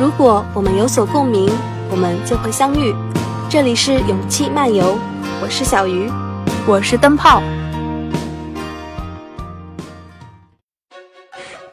[0.00, 1.46] 如果我们有所共鸣，
[1.90, 2.94] 我们就会相遇。
[3.50, 4.96] 这里是勇气漫游，
[5.42, 6.10] 我是小鱼，
[6.66, 7.42] 我是灯泡。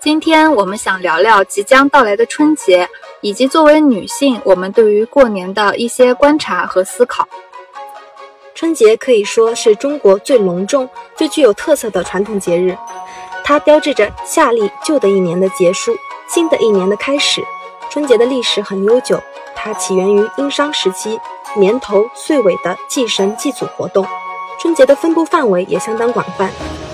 [0.01, 2.89] 今天我们想聊聊即将到来的春节，
[3.21, 7.25] 以及作为女性，我们对于过年的一些观察和思考。
[8.53, 12.77] 春节可以说是中国最隆重、最具有特色的传统节日，
[13.45, 15.95] 它标志着夏历旧的一年的结束，
[16.27, 17.41] 新的一年的开始。
[17.97, 19.19] 春节的历史很悠久，
[19.55, 21.19] 它起源于殷商时期，
[21.57, 24.05] 年头岁尾的祭神祭祖活动。
[24.61, 26.47] 春节的分布范围也相当广泛。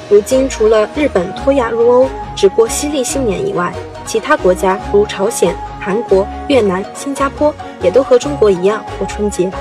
[0.10, 3.74] 如今，除了日本脱亚入欧只过西历新年以外，
[4.06, 9.52] 其他国家如朝鲜、韩国、越南、新加坡也都和中国一样过春节。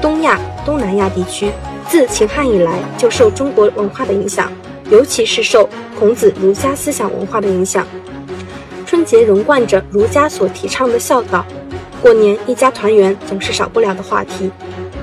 [0.00, 1.52] 东亚、东南亚地区
[1.90, 4.50] 自秦汉以来就受中国文化的影响，
[4.90, 7.86] 尤其是受孔子儒家思想文化的影响。
[8.90, 11.46] 春节融贯着儒家所提倡的孝道，
[12.02, 14.50] 过年一家团圆总是少不了的话题。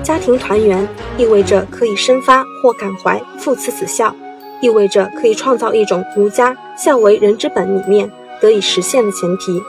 [0.02, 0.86] 家庭团圆
[1.16, 4.14] 意味着可以生发或感怀父慈子孝。
[4.60, 8.10] 意味着可以创造一种儒家“孝为人之本”理念
[8.42, 9.62] 得以实现的前提。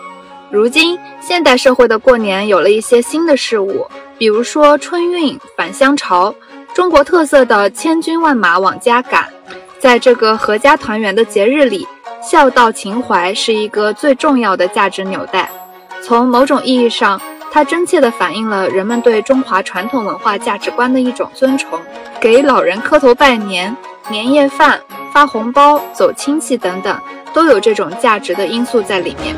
[0.51, 6.35] 如今，现代社会的过年有了一些新的事物，比如说春运、返乡潮，
[6.73, 9.29] 中国特色的千军万马往家赶。
[9.79, 11.87] 在这个阖家团圆的节日里，
[12.21, 15.49] 孝道情怀是一个最重要的价值纽带。
[16.03, 17.19] 从某种意义上，
[17.51, 21.79] 它真切地反映了人们对中华传统文化价值观的一种尊崇。
[22.19, 23.75] 给老人磕头拜年。
[24.09, 24.79] 年夜饭、
[25.13, 26.99] 发红包、走亲戚等等，
[27.31, 29.35] 都有这种价值的因素在里面。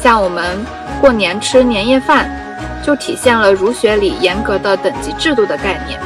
[0.00, 0.64] 像我们
[1.00, 2.30] 过年吃年夜饭，
[2.84, 5.98] 就体现了儒学里严格的等级制度的概念。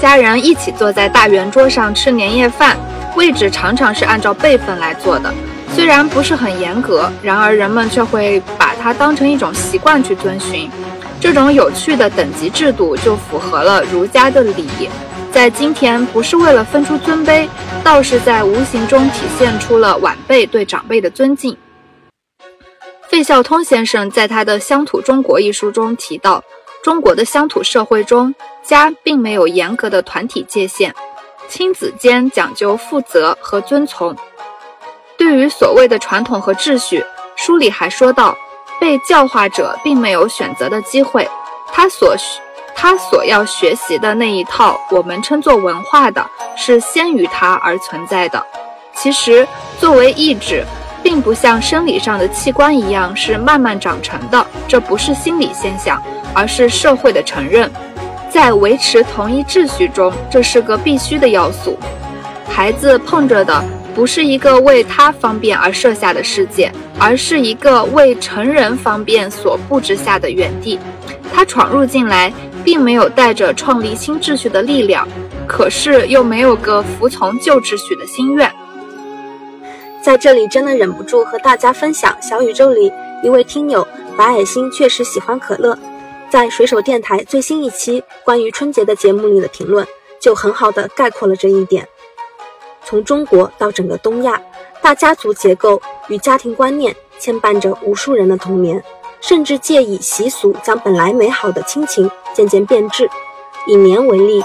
[0.00, 2.74] 家人一起坐在大圆桌上吃年夜饭，
[3.16, 5.30] 位置常常是按照辈分来做的。
[5.74, 10.70] 虽然不是很严格，然而人们却会把它当成一种习惯去遵循。
[11.20, 14.66] 这种有趣的等级制度，就符合了儒家的礼。
[15.30, 17.46] 在今天，不是为了分出尊卑，
[17.84, 21.54] 倒是在无形中体现出了晚辈对长辈的尊敬。
[23.06, 26.42] 费孝通先生在他的《乡土中国》一书中提到，
[26.82, 30.94] 中国的乡土社会中，家并没有严格的团体界限，
[31.48, 34.16] 亲子间讲究负责和遵从。
[35.18, 37.04] 对于所谓的传统和秩序，
[37.36, 38.34] 书里还说到，
[38.80, 41.28] 被教化者并没有选择的机会，
[41.72, 42.40] 他所需。
[42.74, 46.26] 他所要学习的那一套，我们称作文化的，
[46.56, 48.42] 是先于他而存在的。
[48.94, 49.46] 其实，
[49.78, 50.64] 作为意志，
[51.02, 56.02] 并不像生理上的器官一样是慢慢长成的，这不是心理现象，
[56.34, 57.70] 而是社会的承认。
[58.30, 61.78] 在维持同一秩序中，这是个必须的要素。
[62.48, 63.64] 孩子碰着的
[63.94, 70.78] 不是一个为他方便而设下的世界，而是一个为成人方便所布置下的园地。
[71.32, 72.32] 他闯入进来。
[72.62, 75.08] 并没有带着创立新秩序的力量，
[75.46, 78.52] 可是又没有个服从旧秩序的心愿。
[80.02, 82.92] 在这里，真的忍不住和大家分享小宇宙里
[83.22, 85.78] 一位听友白矮星确实喜欢可乐，
[86.30, 89.84] 在水手电台最新一期关于春节的节目里的评论，
[90.20, 91.88] 就很好的概括了这一点。
[92.84, 94.40] 从中国到整个东亚，
[94.80, 98.82] 大家族结构与家庭观念牵绊着无数人的童年。
[99.20, 103.06] 甚至借以习俗将本来美好的亲情渐渐变质。
[103.66, 104.42] 以年为例，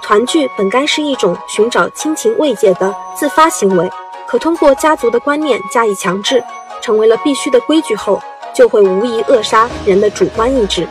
[0.00, 3.90] 团聚本该是一种寻找亲情慰藉的自发行为，
[4.28, 6.40] 可通过家族的观念加以强制，
[6.80, 8.22] 成为了必须的规矩后，
[8.54, 10.86] 就会无疑扼杀人的主观意志。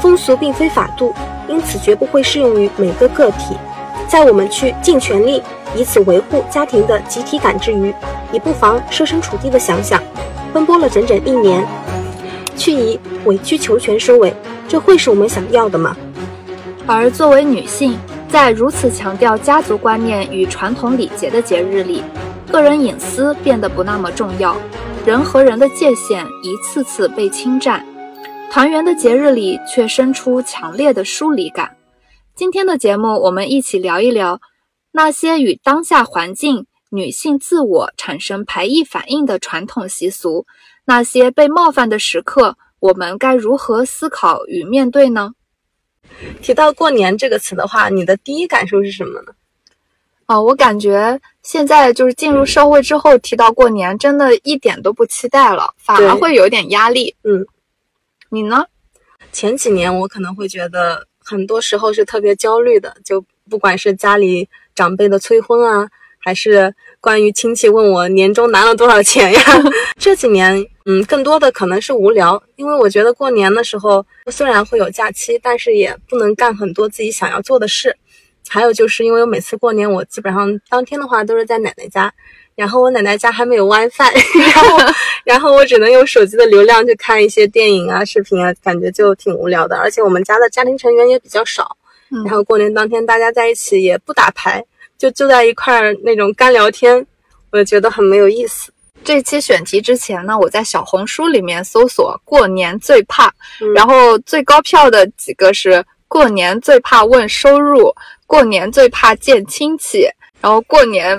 [0.00, 1.14] 风俗并非法度，
[1.48, 3.56] 因此绝不会适用于每个个体。
[4.08, 5.42] 在我们去尽全力
[5.76, 7.94] 以此维护家庭的集体感之余，
[8.32, 10.02] 也不妨设身处地的想想，
[10.52, 11.62] 奔波了整整一年。
[12.56, 14.34] 去以委曲求全收尾，
[14.66, 15.96] 这会是我们想要的吗？
[16.86, 17.98] 而作为女性，
[18.30, 22.02] 在如此强调家族观念与传统礼节的节日里，
[22.50, 24.56] 个人隐私变得不那么重要，
[25.04, 27.84] 人和人的界限一次次被侵占。
[28.50, 31.76] 团圆的节日里，却生出强烈的疏离感。
[32.34, 34.40] 今天的节目，我们一起聊一聊
[34.90, 40.46] 那些与当下环境、女性自我产生排异反应的传统习俗。
[40.86, 45.32] 那些被冒犯的时刻，我们该如何思考与面对呢？
[46.40, 49.32] 提到过年这个词的话，你的第一感受是什么呢？
[50.26, 57.14] 哦，我感觉现在就是进入社会之后，提到过年，真的一点都不期待了，反而会有点压力。
[57.24, 57.46] 嗯，
[58.30, 58.66] 你呢？
[59.32, 65.88] 前几年我可能会觉得，很多时候是特别焦虑的，就不管是家里长辈的催婚啊，
[66.18, 69.40] 还是关于亲戚问我年终拿了多少钱呀？
[69.98, 77.96] 这几年，嗯，更多的可能是无聊，因为我觉得过年的时候虽然会有假期，但是也不能干很多自己想要做的事。
[78.50, 82.12] 还有就是因为我每次过年，我基本上当天的话都是在奶奶家，
[82.58, 84.12] 然后我奶奶家还没有 WiFi，
[84.52, 89.76] 然后然后我只能用手机的流量去看一些电影啊、视频啊，感觉就挺无聊的。
[89.76, 91.76] 而且我们家的家庭成员也比较少，
[92.24, 94.64] 然后过年当天大家在一起也不打牌。
[94.98, 97.06] 就就在一块儿那种干聊天，
[97.52, 98.72] 我觉得很没有意思。
[99.04, 103.32] 这期选题之前呢，我在小红书里面搜索“过年最怕”，
[103.72, 107.94] 然后最高票的几个是“过年最怕问收入
[108.26, 110.08] ”“过年最怕见亲戚”，
[110.42, 111.16] 然后“过年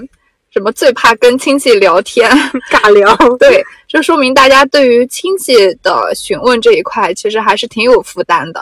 [0.52, 2.30] 什么最怕跟亲戚聊天
[2.72, 3.16] 尬聊”。
[3.38, 8.62] 对，这说明大家对于亲戚的询问这一块，其实还是挺有负担的。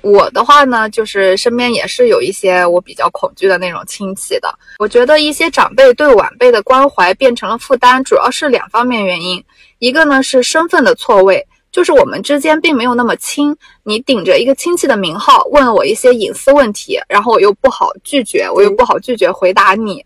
[0.00, 4.48] 我的话呢，就是身边也是有一些我比较恐惧的那种亲戚的。
[4.78, 9.42] 我觉得一些长辈对晚辈的关怀变成了负担，主要是两方面原因。
[9.80, 20.04] 一个呢是身份的错位，就是我们之间并没有那么亲，你顶着一个亲戚的名号问我一些隐私问题，然后我又不好拒绝，我又不好拒绝回答你。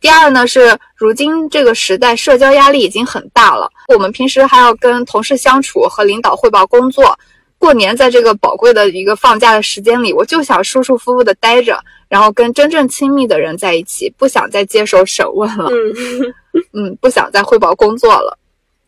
[0.00, 7.18] 第二呢是如今这个时代社交压力已经很大了，我们平时还要跟同事相处，和领导汇报工作。
[7.58, 15.68] 过年在这个宝贵的一个放假的时间里，我就想舒舒服服的待着，然后跟真正亲密的人在一起，不想再接受审问了。
[15.68, 16.34] 嗯
[16.72, 18.38] 嗯，不想再汇报工作了。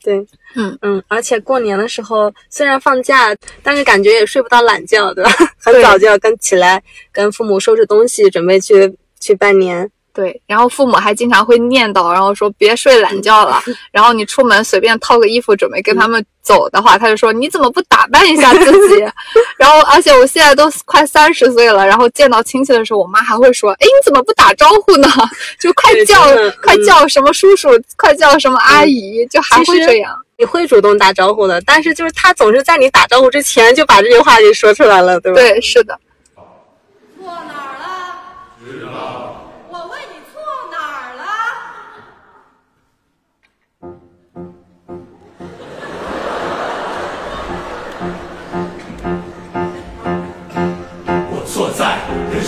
[0.02, 0.24] 对，
[0.54, 5.32] 嗯嗯，而且过年的时候虽然放假，但是感觉也睡不到懒觉，对吧？
[5.58, 6.80] 很早就要跟起来，
[7.10, 9.90] 跟父母收拾东西，准备去去拜年。
[10.12, 13.62] 对，然后父母还经常会念叨，然后说别睡懒觉了。
[13.92, 19.04] 然后你出门随便套个衣服准备跟他们走的话，他就说你怎么不打扮一下自己？
[19.56, 25.08] 然后而且我现在都快三十岁了，然后见到亲戚的时候，我妈还会说，哎，你怎么不打招呼呢？
[25.60, 26.20] 就快叫
[26.60, 30.16] 快叫什么叔叔，快叫什么阿姨，就还会这样。
[30.36, 35.40] 你会主动打招呼的，但是就是他总是在你打招呼之前就把这句话给说出来了，对吧？
[35.40, 35.98] 对，是的。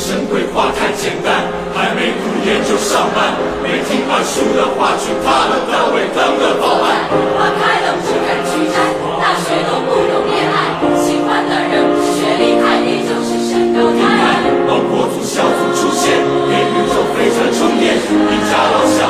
[0.02, 7.06] 神规划太简单，还没读研就上班，没听二叔的话去他的单位当个保安。
[7.38, 8.82] 花开了不敢去摘，
[9.22, 11.86] 大学都不用恋爱，喜欢的人
[12.18, 14.42] 学历太低就是身高太矮。
[14.66, 16.18] 帮国足小组出现，
[16.50, 19.06] 给宇宙飞船充电，一家老小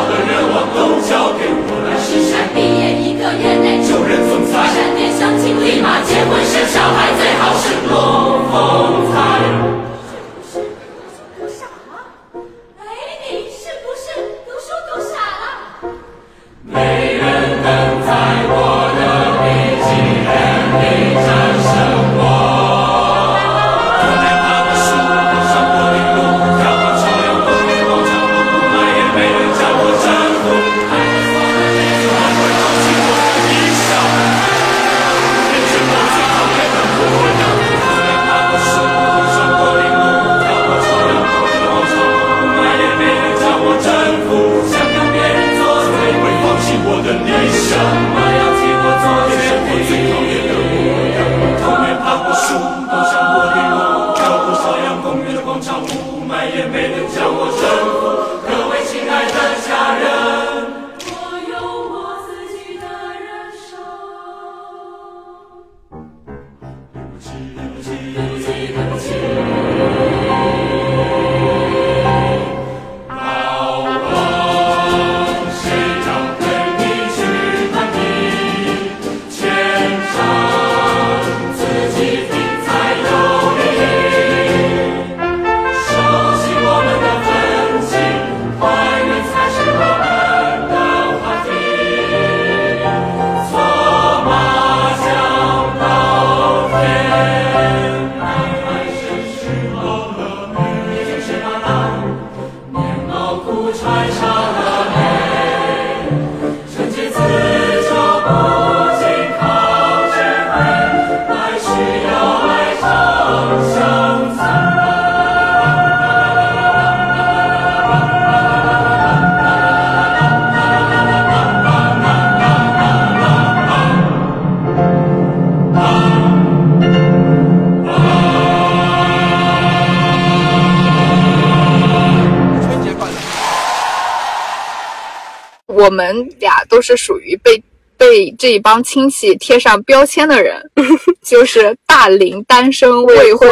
[135.82, 137.60] 我们俩都是属于被
[137.96, 140.62] 被这一帮亲戚贴上标签的人，
[141.22, 143.48] 就是大龄单身未婚，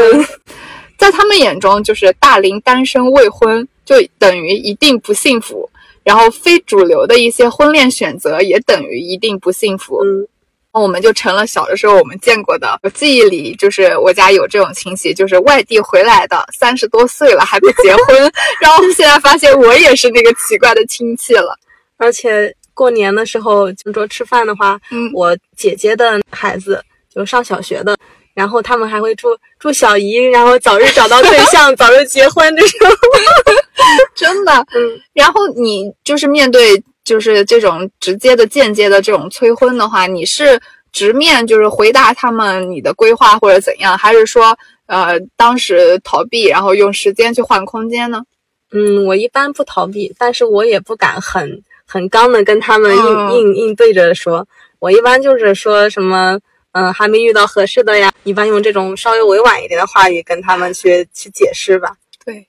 [0.97, 5.69] 在他们眼中，就是大龄单身未婚就等于一定不幸福，
[6.05, 10.01] 然后非主流的一些婚恋选择也等于一定不幸福。
[10.05, 10.27] 嗯，
[10.73, 21.57] 我们就成了小的时候我们见过的，我记忆里就是我家有这种亲戚，就是外地回来的，三十多岁了还不结婚， 然后现在发现我也是那个奇怪的亲戚了。
[22.01, 26.83] 而且过年的时候就说吃饭的话，嗯我姐姐的孩子
[27.15, 27.95] 就上小学的，
[28.33, 29.29] 然后他们还会祝
[29.59, 32.89] 祝小姨，然后早日找到对象， 早日结婚这种。
[34.15, 40.59] 真的，嗯，然后你就是面对就是这种直接的、间接的这种催婚的话，你是
[40.93, 48.23] 直面就是回答他们你的规划或者怎样，还是说呃当时逃避，然后用时间去换空间呢？
[48.73, 54.47] 嗯，我一般不逃避，但是我也不敢很很刚的跟他们应、嗯应应对着说。
[54.79, 56.39] 我一般就是说什么，
[56.73, 58.13] 嗯、还没遇到合适的呀。
[58.23, 61.95] 一般用这种稍微委婉一点的话语跟他们去去解释吧。
[62.25, 62.47] 对。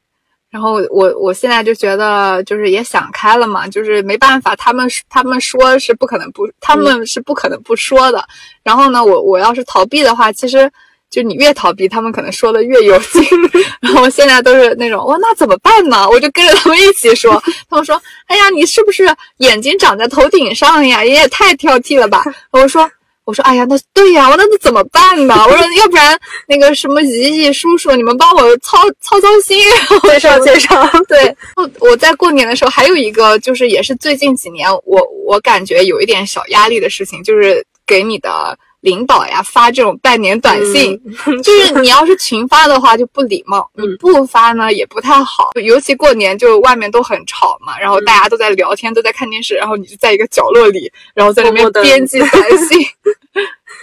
[0.51, 8.23] 然后我我现在就觉得就是也想开了嘛，就是没办法，他们他们说是不可能不，他们是不可能不说的。
[8.61, 10.69] 然后呢，我我要是逃避的话，其实
[11.11, 13.23] 就你越逃避，他们可能说的越有劲。
[13.81, 16.09] 然后现在都是那种，哇，那怎么办呢？
[16.09, 17.39] 我就跟着他们一起说。
[17.69, 21.01] 他们说，哎呀，你是不是眼睛长在头顶上呀？
[21.01, 22.23] 你也太挑剔了吧？
[22.51, 22.89] 我说。
[23.23, 25.35] 我说，哎呀，那对呀，我说那怎么办呢？
[25.47, 29.61] 我说，要不然那个什么姨姨叔叔，你们帮我操操操心。
[30.01, 52.85] 介绍介绍，对，我我在过年的时候还有一个，就是也是最近几年我我感觉有一点小压力的事情，就是给你的领导呀发这种拜年短信，嗯 就是你要是群发的话就不礼貌，你嗯不发呢也不太好，尤其过年就外面都很吵嘛，然后嗯大家都在聊天，都在看电视，然后你就在一个角落里，然后在那边默默地编辑短信。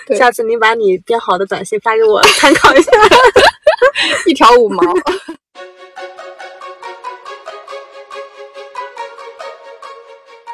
[0.16, 2.90] 下次你把你编好的短信发给我参考一下。
[4.26, 4.82] 一条五毛。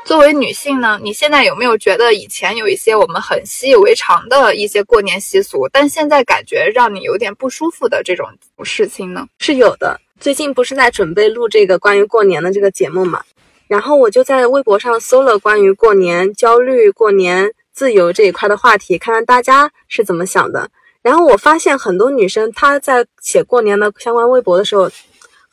[0.04, 8.28] 作为女性呢，你现在有没有觉得以前有一些我们很习以为常的一些过年习俗，但现在感觉让你有点不舒服的这种
[8.62, 9.26] 事情呢？
[9.38, 9.98] 是有的。
[10.20, 13.22] 最近不是在准备录这个关于过年的这个节目嘛，
[13.66, 20.68] 然后我就在微博上搜了关于过年焦虑、过年自由这一块的话题，看看大家是怎么想的。
[21.00, 24.90] 然后我发现很多女生她在写过年的相关微博的时候，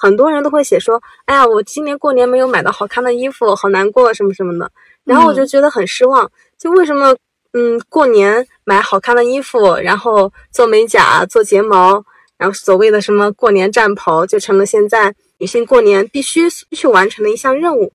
[0.02, 4.72] 很多人都会写说：“哎呀，我今年过年没有买到好看的衣服，好难过什么什么的。”
[5.06, 7.16] 然后我就觉得很失望，就为什么
[7.54, 12.04] 嗯过年买好看的衣服，然后做美甲、做睫毛。
[12.36, 17.94] 然后所谓的什么过年战袍，就成了现在女性过年必须去完成的一项任务。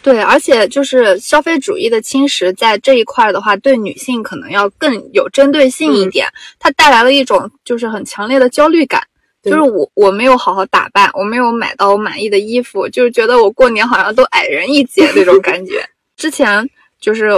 [0.00, 6.26] 对，而且就是消费主义的侵蚀，在这一块的话，对女性可能要更有针对性一点，
[6.58, 9.02] 它带来了一种就是很强烈的焦虑感。
[9.42, 15.84] 就是我我没有好好打扮，我没有买到我满意的衣服，就是觉得我过年好像都矮人一截那种感觉。
[16.16, 16.68] 之前
[17.00, 17.30] 就是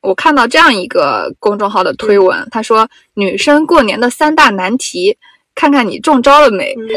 [0.00, 5.16] 我看到这样一个公众号的推文，他说女生过年的三大难题，
[5.54, 6.74] 看看你中招了没。
[6.76, 6.88] 嗯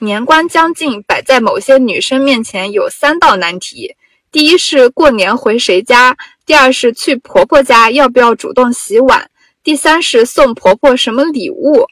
[0.00, 3.96] 年关将近，摆在某些女生面前有三道难题：
[4.30, 6.12] 第一是过年回谁家；
[6.44, 9.22] 第二是去婆婆家要不要主动洗碗；
[9.66, 11.84] 第三是送婆婆什么礼物。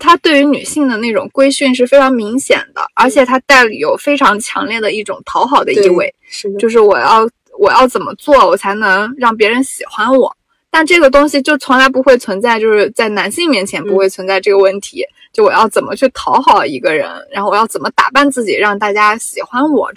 [0.00, 10.34] 她对于女性的那种规训是非常明显的，而且她带有非常强烈的一种讨好的意味，是，就是我要我要怎么做，我才能让别人喜欢我。
[10.70, 15.04] 但这个东西就从来不会存在，就是在男性面前不会存在这个问题。
[15.30, 19.92] 就我要怎么去讨好一个人，然后我要怎么打扮自己，让大家喜欢我。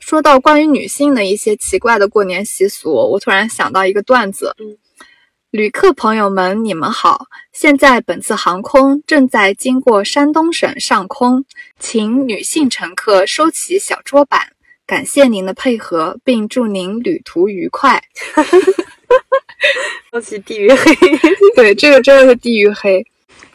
[0.00, 4.52] 说到关于女性的一些奇怪的过年习俗，我突然想到一个段子。
[4.58, 4.76] 嗯，
[5.52, 7.26] 旅客朋友们，你们好！
[7.52, 11.44] 现在本次航空正在经过山东省上空，
[11.78, 14.40] 请女性乘客收起小桌板，
[14.86, 18.02] 感谢您的配合，并祝您旅途愉快。
[20.10, 20.96] 收起地狱黑，
[21.54, 23.06] 对，这个真的是地狱黑。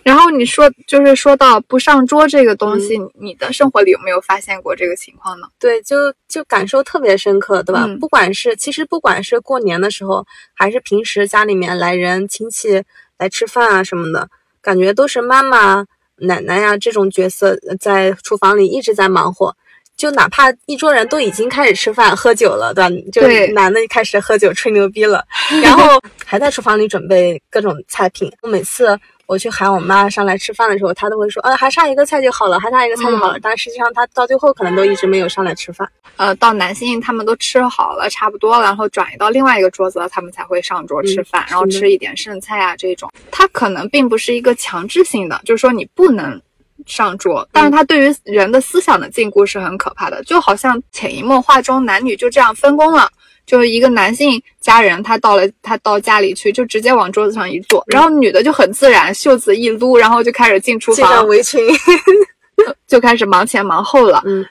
[0.08, 5.48] 然后你说，就是说到不上桌这个东西，你的生活里有没有发现过这个情况呢？
[5.60, 5.98] 对，就
[6.30, 7.84] 就感受特别深刻，对吧？
[7.86, 12.82] 嗯不管是其实不管是过年的时候，还是平时家里面来人亲戚
[13.18, 14.30] 来吃饭啊什么的，
[14.62, 15.86] 感觉都是妈妈、
[16.16, 19.54] 奶奶呀、这种角色呃在厨房里一直在忙活。
[19.98, 22.96] 就哪怕一桌人都已经开始吃饭喝酒了，对吧？
[23.12, 23.22] 就
[23.54, 25.26] 男的开始喝酒吹牛逼了，
[25.62, 28.32] 然后还在厨房里准备各种菜品。
[28.42, 28.98] 我每次
[29.28, 33.38] 我去喊我妈上来吃饭的时候，她都会说，呃，还差一个菜就好了，还差一个菜就好了。
[33.42, 35.88] 但实际上，她到最后可能都一直没有上来吃饭。
[36.16, 43.12] 呃，到男性他们都吃好了，差不多了，然后转移到另外一个桌子，他们才会上桌吃饭，然后吃一点剩菜啊这种。
[43.30, 46.42] 它可能并不是一个强制性的，就是说你不能
[46.86, 53.10] 上桌，但是它对于人的思想的禁锢是很可怕的，就好像潜移默化中男女就这样分工了。
[53.48, 61.60] 就是一个男性家人，他到了，他到家里去，就直接往桌子上一坐，然后女的就很自然，袖子一撸，然后就开始进厨房围裙
[62.86, 64.22] 就开始忙前忙后了。
[64.26, 64.46] 嗯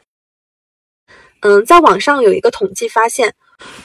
[1.41, 3.35] 嗯，在网上有一个统计发现，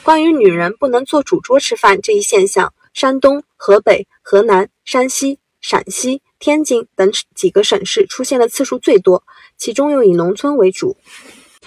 [0.02, 9.22] 关于女人不能坐主桌吃饭这一现象，山东、河北、河南、山西、陕西、天津等几个省市出现的次数最多，
[9.58, 10.96] 其中又以农村为主。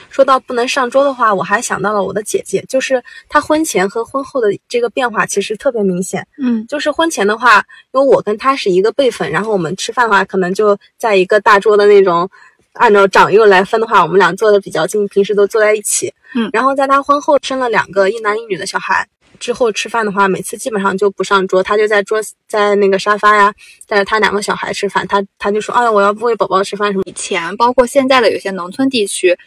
[0.09, 6.25] 说到不能上桌的话，我还想到了我的姐姐，就是她婚前和婚后的这个变化其实特别明显。
[6.37, 12.29] 嗯，就是婚前的话，因为我跟她是一个辈分，然后我们吃饭的话，可能就在一个大桌的那种，
[12.73, 16.13] 按照长幼来分的话，我们俩坐的比较近，平时都坐在一起。
[16.35, 19.07] 嗯，然后在她婚后生了两个一男一女的小孩
[19.39, 23.53] 之后，吃饭的话，每次基本上就不上桌，她就在桌在那个沙发呀，
[23.87, 27.03] 带着她两个小孩吃饭，她她就说，哎呀，我要不喂宝宝吃饭什么。
[27.05, 29.37] 以前包括现在的有些农村地区。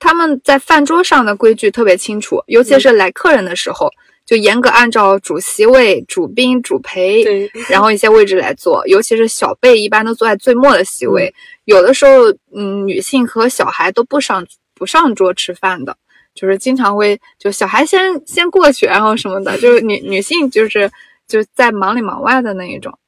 [0.00, 3.90] 他们在饭桌上的规矩特别清楚，尤其是来客人的时候，
[4.24, 7.22] 就严格按照主席位、主宾、主陪，
[7.68, 8.82] 然后一些位置来坐。
[8.86, 11.32] 尤其是小辈，一般都坐在最末的席位。
[11.66, 15.94] 有的时候，嗯，女性和小孩都不上不上桌吃饭的，
[16.34, 20.90] 就是经常会就小孩先先过去，然后什么的， 就是女女性就是
[21.28, 22.98] 就在忙里忙外的那一种。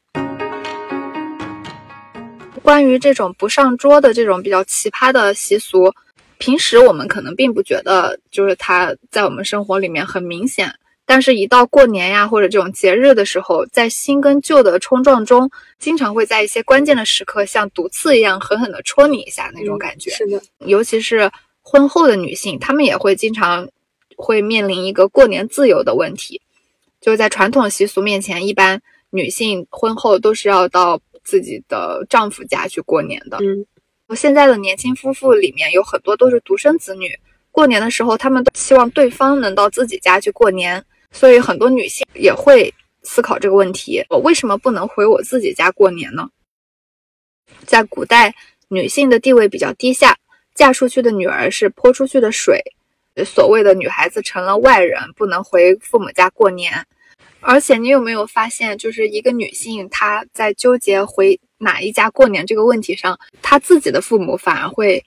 [2.63, 5.91] 关于这种不上桌的这种比较奇葩的习俗。
[6.43, 10.75] 平时我们可能并不觉得，就是它在我们生活里面很明显，
[11.07, 20.11] 但是，一到过年呀或者这种节日的时候，在新跟旧的冲撞中，经常会在一些关键的时刻，像毒刺一样狠狠地戳你一下那种感觉。
[20.11, 21.31] 是的，尤其是
[21.63, 23.69] 婚后的女性，她们也会经常
[24.17, 26.43] 会面临一个过年自由的问题。
[27.01, 33.39] 就在传统习俗面前，一般女性婚后都是要到自己的丈夫家去过年的。
[33.41, 33.65] 嗯。
[34.15, 37.19] 现在的年轻夫妇里面有很多都是独生子女，
[37.51, 42.73] 过年的时候他们都希望对方能到自己家去过年，所以很多女性也会
[43.03, 46.29] 思考这个问题：我为什么不能回我自己家过年呢？
[47.65, 48.35] 在古代，
[48.69, 50.17] 女性的地位比较低下，
[50.55, 52.61] 嫁出去的女儿是泼出去的水，
[53.25, 56.87] 所谓的女孩子成了外人，不能回父母家过年。
[57.43, 61.39] 而且你有没有发现，就是一个女性她在纠结回。
[61.65, 65.01] 哪一家过年这个问题上，她自己的父母反而会，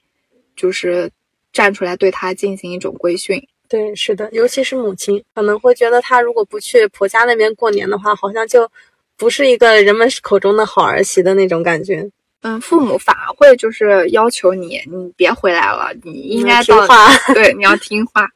[0.56, 1.10] 就是
[1.52, 3.46] 站出来对她进行一种规训。
[3.68, 8.66] 对，是的，尤其是母亲可能会觉得，她如果不去婆家那边过年的话，好像就
[9.18, 12.08] 不是一个人们口中的好儿媳的那种感觉。
[12.40, 17.14] 嗯，父母反而会就是要求你，你别回来了，你应该听话。
[17.34, 18.26] 对，你要听话。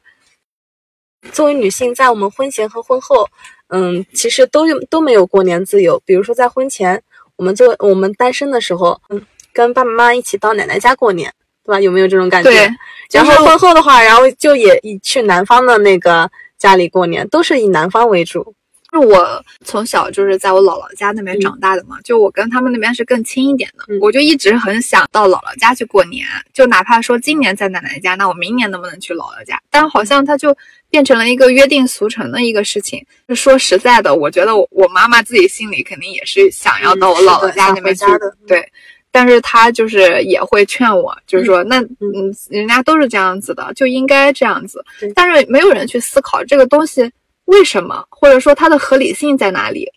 [1.33, 3.27] 作为女性，在我们婚前和婚后，
[3.71, 6.01] 嗯，其实都都没有过年自由。
[6.05, 7.03] 比如说在婚前。
[7.37, 9.19] 我们做我们单身的时候，嗯，
[9.55, 11.33] 跟爸爸妈妈一起到奶奶家过年，
[11.65, 11.81] 对吧？
[11.81, 12.51] 有没有这种感觉？
[12.51, 12.69] 对。
[13.13, 18.55] 然后婚后的话，然后就也以去男方的那个家里过年，都是以男方为主。
[18.93, 29.59] 是我从小就是在我姥姥家那边长大的嘛，就我跟他们那边是更亲一点的，我就一直很想到姥姥家去过年，就哪怕说今年在奶奶家，那我明年能不能去姥姥家？
[29.71, 30.55] 但好像他就
[30.91, 33.05] 变成了一个约定俗成的一个事情。
[33.27, 38.67] 就说实在的，我觉得我我妈妈自己心里肯定也是想要到我姥姥家那边去的，对。
[39.13, 44.85] 但是她就是也会劝我，就是说那嗯，人家都是这样子的，就应该这样子。
[45.15, 47.11] 但是没有人去思考这个东西。
[47.47, 48.05] 为什么？
[48.11, 49.91] 或者说它的合理性在哪里？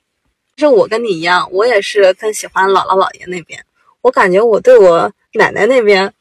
[0.55, 3.63] 其实我跟你一样，我也是更喜欢姥姥姥爷那边。
[4.01, 6.11] 我感觉我对我奶奶那边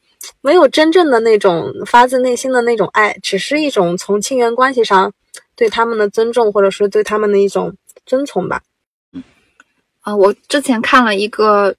[0.41, 5.13] 没有真正的那种发自内心的那种爱，只是一种从亲缘关系上
[5.57, 7.75] 对他们的尊重，或者说对他们的一种
[8.07, 8.63] 遵从吧。
[9.13, 9.23] 嗯，
[10.01, 11.75] 啊，我之前看了一个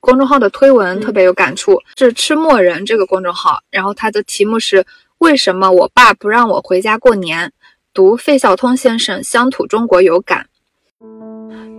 [0.00, 4.84] 公众号的推文，特别有感触，是吃墨人这个公众号，然后它的题目是
[5.18, 7.52] 为什么我爸不让我回家过年。
[7.94, 10.46] 读费孝通先生《乡土中国》有感。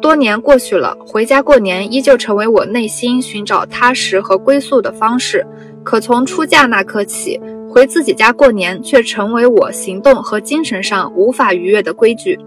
[0.02, 5.46] 多年过去了，回家过年依旧成为我内心寻找踏实和归宿的方式。
[5.88, 12.38] 可从出嫁那刻起，回自己家过年却成为我行动和精神上无法逾越的规矩。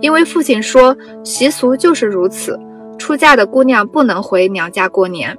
[0.00, 2.58] 因为父亲说，习俗就是如此，
[2.96, 5.36] 出嫁的姑娘不能回娘家过年。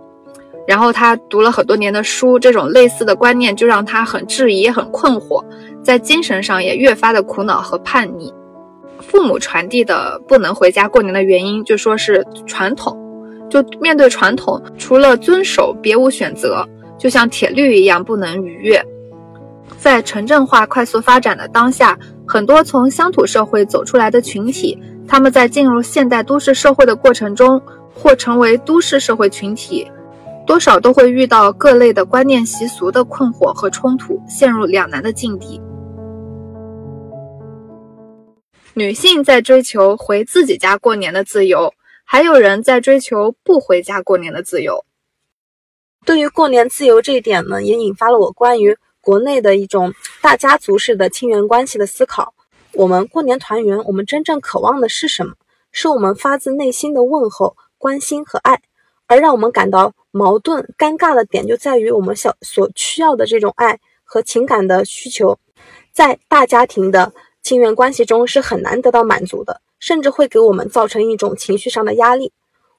[0.68, 5.44] 然后他读了很多年的书，这种类似的观念就让他很质疑，很困惑。
[5.82, 8.32] 在精神上也越发的苦恼和叛逆。
[9.00, 12.96] 父母传递的不能回家过年的原因，就说是传统，
[13.50, 16.64] 就面对传统，除了遵守，别无选择，
[16.98, 18.84] 就像铁律一样不能逾越。
[19.78, 27.62] 在城镇化快速发展的当下，很多从乡土社会走出来的群体，他们在进入现代都市社会的过程中，
[27.94, 29.86] 或成为都市社会群体，
[30.46, 35.62] 多少都会遇到各类的观念习俗的困惑和冲突，陷入两难的境地。
[38.74, 41.74] 女性在追求回自己家过年的自由。
[42.10, 44.86] 还有人在追求不回家过年的自由。
[46.08, 52.34] 对于过年自由这一点呢，也引发了我关于国内的一种大家族式的亲缘关系的思考。
[52.72, 55.34] 我们过年团圆，我们真正渴望的是什么？
[55.74, 58.62] 是我们发自内心的问候、关心和爱。
[59.08, 65.38] 而让我们感到矛盾、尴尬的点，就在于我们小所需要的这种爱和情感的需求，
[65.92, 67.12] 在大家庭的
[67.44, 69.60] 亲缘关系中是很难得到满足的。
[69.80, 72.32] 甚至会给我们造成一种情绪上的压力。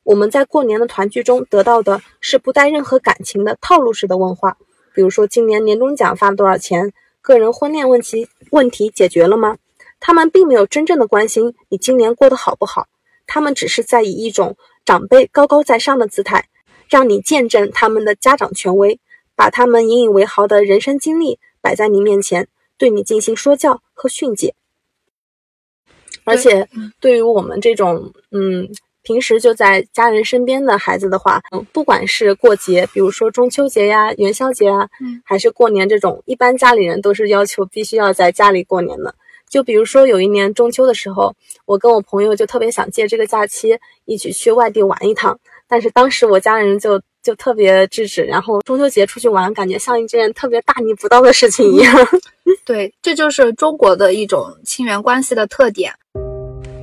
[0.09, 4.57] 我们在过年的团聚中得到的是不带任何感情的套路式的问话，
[4.95, 9.59] 比如说今年年终奖发了多少钱，个人婚恋问题问题解决了吗？
[10.01, 12.87] 他们并没有真正的关心你今年过得好不好，
[13.27, 16.49] 他们只是在以一种长辈高高在上的姿态，
[16.89, 18.99] 让你见证他们的家长权威，
[19.37, 24.55] 把他们引以为豪的人生经历摆在你面前，对你进行说教和训诫。
[26.25, 26.67] 而且，
[26.99, 28.71] 对于我们这种嗯，
[29.09, 39.15] 平时就在家人身边的孩子的话，嗯，不管是过节，比如说中秋节呀、元宵节啊，嗯，还是过年这种，一般家里人都是要求必须要在家里过年的。
[39.49, 52.09] 就比如说有一年中秋的时候，我跟我朋友就特别想借这个假期一起去外地玩一趟，但是当时我家人就就特别制止，然后中秋节出去玩，感觉像一件特别大逆不道的事情一样。
[52.67, 55.95] 对，这就是中国的一种亲缘关系的特点。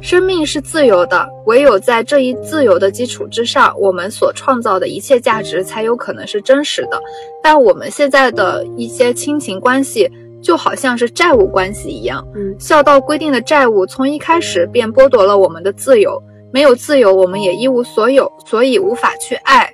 [0.06, 7.02] 生命是自由的，唯有在这一自由的基础之上，我们所创造的一切价值才有可能是真实的。
[7.41, 10.08] 但我们现在的一些亲情关系
[10.44, 16.22] 就好像是债务关系一样，嗯，孝道规定的债务从一开始便剥夺了我们的自由，
[16.54, 19.68] 没有自由，我们也一无所有，所以无法去爱。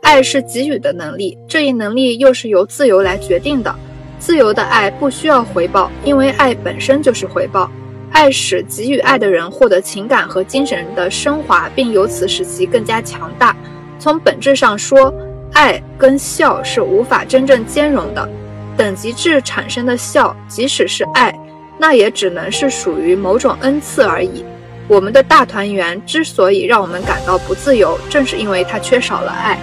[0.00, 3.74] 爱是给予的能力，这一能力又是由自由来决定的。
[4.18, 7.70] 自由的爱不需要回报，因为爱本身就是回报。
[8.16, 13.54] 爱使给予爱的人获得情感和精神的升华，并由此使其更加强大。
[13.98, 15.12] 从本质上说，
[15.52, 18.26] 爱跟孝是无法真正兼容的。
[18.74, 21.38] 等级制产生的孝，即使是爱，
[21.78, 24.42] 那也只能是属于某种恩赐而已。
[24.88, 29.58] 我们的大团圆之所以让我们感到不自由，正是因为它缺少了爱。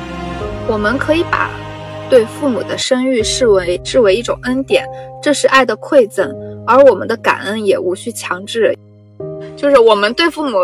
[0.67, 1.49] 我们可以把
[2.07, 4.85] 对父母的生育视为视为一种恩典，
[5.23, 6.31] 这是爱的馈赠。
[6.65, 8.77] 而我们的感恩也无需强制，
[9.55, 10.57] 就是我们对父母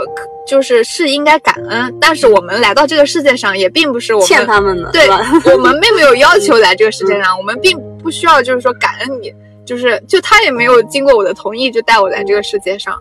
[0.47, 5.07] 就是是应该感恩，但是我们来到这个世界上也并不是我们欠他们的，对，
[5.53, 9.33] 我们并没有要求来这个世界上，我们并不需要就是说感恩你，
[9.65, 12.97] 就是就他也没有经过我的同意就带我来这个世界上。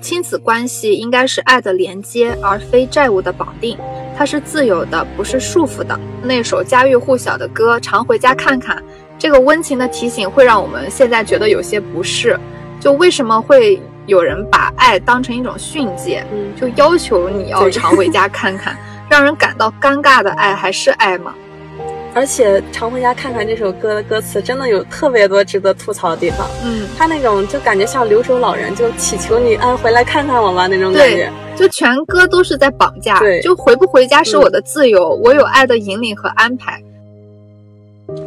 [0.00, 3.78] 亲子关系应该是爱的连接，而非债务的绑定，
[4.18, 5.98] 它是自由的，不是束缚的。
[6.24, 8.76] 那首家喻户晓的歌《常回家看看》。
[9.22, 12.36] 这个温情的提醒会让我们现在觉得有些不适，
[12.80, 18.76] 就为什么会有人把爱当成一种训诫，嗯就要求你要常回家 看看，
[19.08, 21.32] 让人感到尴尬的爱还是爱吗？
[22.12, 36.82] 而且常回家看看这首歌的歌词真的有特别多值得吐槽的地方，嗯，他那种就感觉像留守老人，就祈求你啊回来看看我吧那种感觉，就全歌都是在绑架，对，就回不回家是我的自由，我有爱的引领和安排。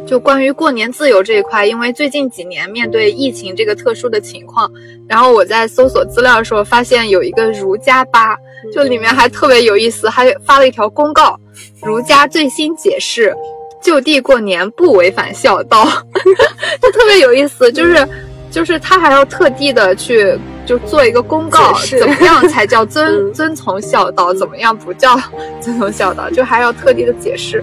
[0.06, 4.70] 就关于过年自由这一块，因为最近几年面对疫情这个特殊的情况，
[5.08, 8.36] 然后我在搜索资料的时候发现有一个儒家吧，
[8.72, 11.38] 就里面还特别有意思，还发了一条公告，
[11.82, 13.34] 儒家最新解释，
[13.82, 15.84] 就地过年不违反孝道，
[16.80, 18.08] 就特别有意思，就是
[18.48, 25.18] 就是他还要特地的去就做一个公告，怎么样才叫 遵遵从孝道，怎么样不叫
[25.60, 27.62] 遵从孝道，就还要特地的解释。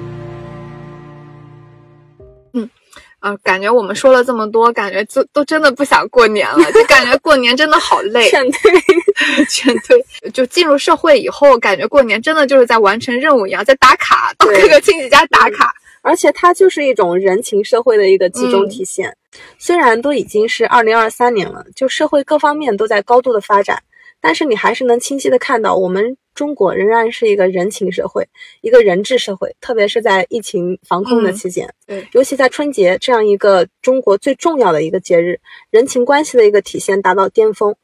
[3.23, 8.27] 啊，感觉我们说了这么多，感觉就都真的不想过年了，就感觉过年真的好累。
[8.29, 8.71] 劝退，
[9.49, 10.05] 劝退。
[10.33, 15.73] 就进入社会以后，感觉过年真的就是在完成任务一样，在打卡，到各个亲戚家打卡。
[16.01, 19.15] 而且它就是一种人情社会的一个集中体现。
[19.57, 23.81] 虽然都已经是二零二三年了，就社会各方面都在高度的发展，
[24.19, 26.17] 但是你还是能清晰的看到我们。
[26.33, 28.27] 中国仍然是一个人情社会，
[28.61, 37.75] 一个人治社会，特别是在疫情防控的期间，对，尤其在春节这样一个中国最重要的一个节日，人情关系的一个体现达到巅峰。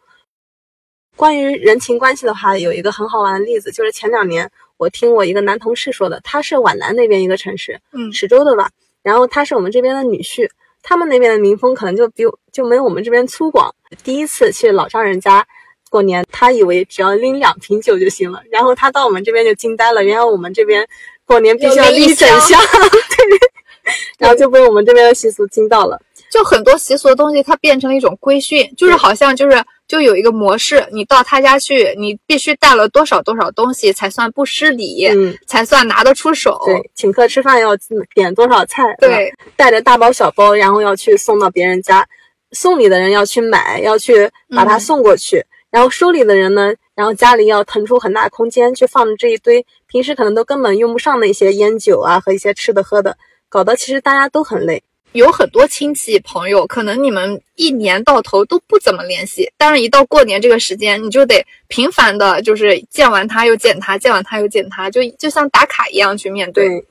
[1.16, 8.72] 关于人情关系的话，有一个很好玩的例子，就是前两年我听我一个男同事说的，他是皖南那边一个城市，嗯池州的吧，
[9.04, 10.50] 然后他是我们这边的女婿，
[10.82, 13.70] 他们那边的民风可能就比我就没有我们这边粗犷。
[14.04, 15.46] 第一次去老丈人家
[15.90, 20.88] 过年，他以为只要拎两瓶酒就行了，然后他到我们这边就惊呆了，原来我们这边
[21.26, 23.40] 过年必须要拎一整箱， 对，
[24.18, 26.00] 然后就被我们这边的习俗惊到了。
[26.32, 36.62] 就很多习俗的东西，它变成了一种规训，就是好像就是就有一个模式，你到他家去，你必须带了多少多少东西才算不失礼，嗯，才算拿得出手。
[36.68, 37.76] 对，请客吃饭要
[38.14, 42.08] 点多少菜，对，带着大包小包，然后要去送到别人家，
[42.52, 53.18] 送礼的人要去买，要去把它嗯送过去，然后收礼的人呢，然后家里要腾出很大空间去放这一堆平时可能都根本用不上的一些烟酒啊和一些吃的喝的，
[53.50, 54.82] 搞得其实大家都很累。
[55.14, 66.68] 有很多亲戚朋友，可能你们一年到头都不怎么联系，但是一到过年这个时间，你就得频繁的，就是见完他又见他，见完他又见他，就就像打卡一样去面对。
[66.68, 66.86] 对，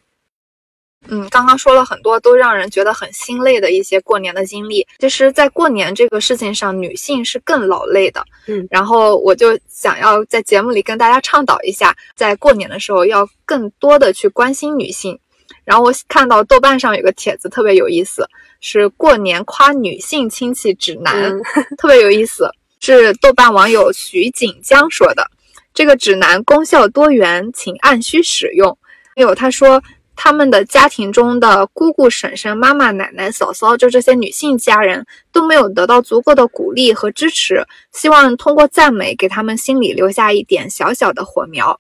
[1.07, 4.87] 嗯，刚刚说了很多都让人觉得很心累的一些过年的经历。
[4.99, 8.25] 其实，在过年这个事情上，女性是更劳累的。
[8.47, 15.19] 嗯然后我就想要在节目里跟大家倡导一下，在过年的时候要更多的去关心女性。
[15.65, 18.27] 然后我看到豆瓣上有个帖子特别有意思，
[18.61, 21.43] 是过年夸女性亲戚指南，嗯
[21.79, 25.31] 特别有意思，是豆瓣网友徐锦江说的。
[25.73, 28.77] 这个指南功效多元，请按需使用。
[29.15, 29.83] 还有他说，
[30.21, 41.79] 他们的家庭中的姑姑、婶婶、妈妈、奶奶、嫂嫂，就这些女性家人都没有得到足够的鼓励和支持，希望通过赞美给他们心里留下一点小小的火苗。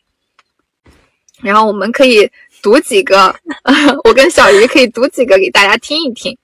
[1.42, 2.30] 然后我们可以
[2.62, 3.34] 读几个，
[4.04, 6.38] 我跟小鱼可以读几个给大家听一听。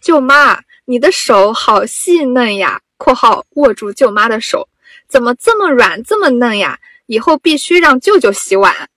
[0.00, 4.68] 舅妈，你的手好细嫩呀（括号握住舅妈的手），
[5.10, 6.78] 怎么这么软这么嫩呀？
[7.06, 8.88] 以后必须让舅舅洗碗。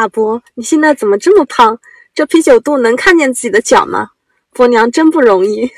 [0.00, 1.78] 大伯，你现在怎么这么胖？
[2.14, 4.12] 这啤酒肚能看见自己的脚吗？
[4.50, 5.70] 伯娘真不容易。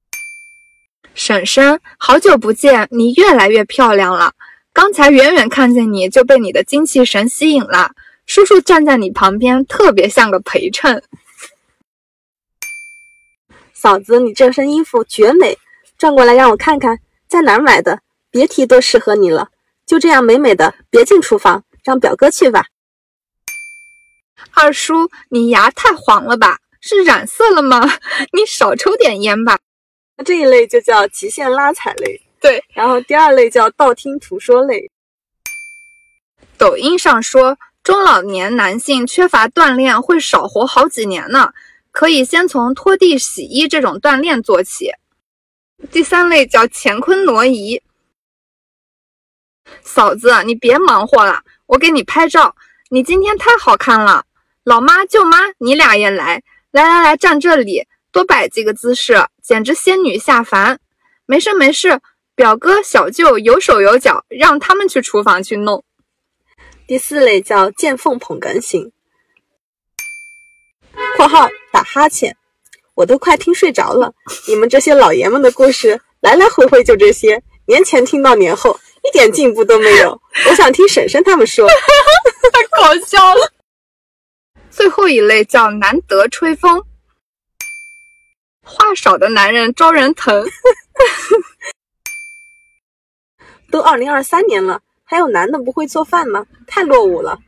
[1.16, 4.34] 婶婶，好久不见，你越来越漂亮了。
[4.74, 7.92] 刚才远远看见你就被你的精气神吸引了。
[8.26, 11.02] 叔叔站在你旁边，特别像个陪衬。
[13.72, 15.56] 嫂子，你这身衣服绝美，
[15.96, 18.00] 转过来让我看看，在哪儿买的？
[18.30, 19.48] 别提多适合你了。
[19.86, 22.66] 就这样美美的，别进厨房，让表哥去吧。
[24.52, 26.58] 二叔，你牙太黄了吧？
[26.80, 27.80] 是染色了吗？
[28.32, 29.58] 你少抽点烟吧。
[30.24, 32.62] 这一类就叫极限拉踩类，对。
[32.74, 34.90] 然后第二类叫道听途说类。
[36.56, 41.52] 抖音上说，中老年男性缺乏锻炼会少活好几年呢，
[41.90, 44.90] 可以先从拖地、洗衣这种锻炼做起。
[45.90, 47.82] 第三类叫乾坤挪移。
[49.82, 52.54] 嫂子，你别忙活了，我给你拍照。
[52.90, 54.24] 你今天太好看了，
[54.64, 60.78] 老妈、舅妈，你俩也来，来来来，站这里，多摆几个姿势，简直仙女下凡。
[61.24, 62.00] 没事没事，
[62.34, 65.82] 表哥、小舅有手有脚，让他们去厨房去弄。
[66.86, 68.92] 第四类叫见缝捧哏型
[71.16, 72.36] （括号打哈欠），
[72.94, 74.12] 我都快听睡着了。
[74.46, 80.20] 你们这些老爷们的故事来来回回就这些，年前听到年后，一点进步都没有。
[80.50, 81.66] 我想听婶婶他们说。
[82.52, 83.52] 太搞笑了。
[84.70, 86.82] 最后一类叫难得吹风，
[88.62, 90.44] 话少的男人招人疼。
[93.70, 96.44] 都二零二三年了，还有男的不会做饭吗？
[96.66, 97.38] 太落伍了。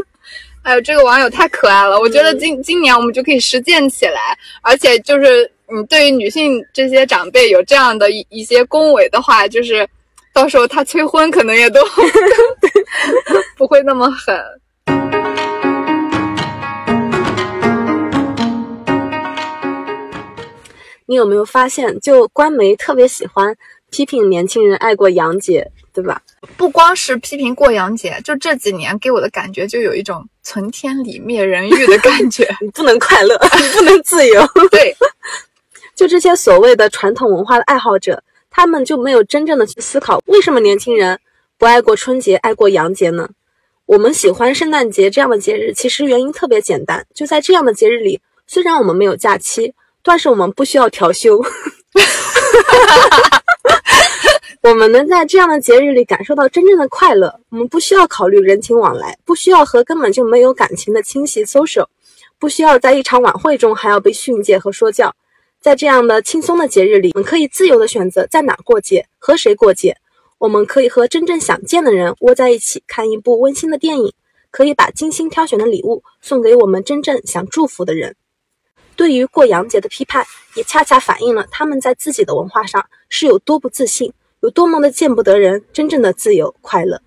[0.62, 1.98] 哎呦，这个网友太可爱了！
[1.98, 9.88] 我觉得今今年我们就可以实践起来，而且就是你对于女性这些长辈有这样的一一些恭维的话，就是
[10.32, 11.80] 到时候他催婚可能也都
[13.56, 14.34] 不会那么狠。
[21.12, 23.54] 你有没有发现，就官媒特别喜欢
[23.90, 26.22] 批评年轻人爱过洋节，对吧？
[26.56, 32.48] 不光是批评过洋节，就这几年给我的感觉就有一种存天理灭人欲的感觉。
[32.62, 34.40] 你不能快乐，你不能自由。
[34.72, 34.96] 对，
[35.94, 41.20] 就这些所谓的传统文化的爱好者，他们就没有真正的去思考，为什么年轻人
[41.58, 43.28] 不爱过春节，爱过洋节呢？
[43.84, 51.40] 我们喜欢圣诞节这样的节日，其实原因特别简单，就在这样的节日里，虽然我们没有假期，但是我们不需要调休。
[54.62, 61.86] 我们能在这样的节日里感受到真正的快乐，我们不需要考虑人情往来，不需要和根本就没有感情的亲戚 social，
[62.38, 65.14] 不需要在一场晚会中还要被训诫和说教。
[65.60, 69.96] 在这样的轻松的节日里，我们可以自由的选择在哪过节，和谁过节。
[70.38, 74.12] 我们可以和真正想见的人窝在一起，看一部温馨的电影，
[74.50, 78.14] 可以把精心挑选的礼物送给我们真正想祝福的人。
[78.96, 80.24] 对于过洋节的批判，
[80.54, 87.00] 也恰恰反映了他们在自己的文化上是有多不自信，有多么的见不得人真正的自由快乐。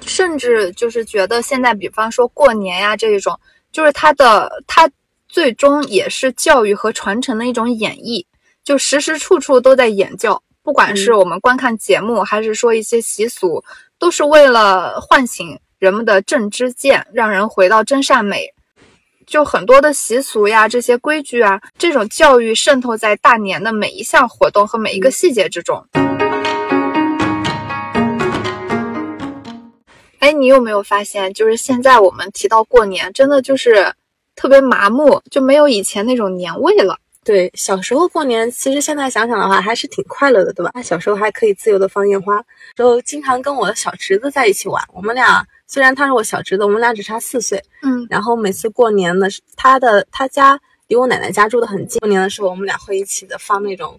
[0.00, 3.38] 甚至就是觉得现在，比方说过年呀这一种，
[3.72, 4.90] 就是它的它
[5.28, 8.26] 最终也是教育和传承的一种演绎，
[8.64, 10.42] 就时时处处都在演教。
[10.62, 13.62] 不管是我们观看节目，还是说一些习俗，
[13.98, 18.52] 都是为了唤醒人们的正知见，让人回到真善美。
[19.26, 25.84] 就很多的习俗呀，这些规矩啊，这种教育渗透在大年的每一项活动和每一个细节之中。
[30.18, 33.92] 哎，你有没有发现，就是现在我们提到过年，真的就是
[34.34, 36.98] 特别麻木，就没有以前那种年味了。
[37.24, 40.82] 对，小时候过年，其实现在想想的话，还是挺快乐的，对吧？
[40.82, 42.44] 小时候还可以自由的放烟花，
[42.76, 44.82] 就经常跟我的小侄子在一起玩。
[44.92, 53.98] 我们俩虽然他是我小侄子，我们俩只差四岁，嗯，然后每次过年呢，他的他家离我奶奶家住的很近，过年的时候我们俩会一起的放那种。